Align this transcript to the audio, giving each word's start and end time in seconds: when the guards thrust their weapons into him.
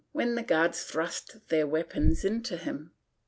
when 0.13 0.33
the 0.33 0.41
guards 0.41 0.83
thrust 0.83 1.47
their 1.49 1.67
weapons 1.67 2.25
into 2.25 2.57
him. 2.57 2.91